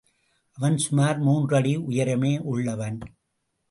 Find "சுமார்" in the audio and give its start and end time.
0.77-1.19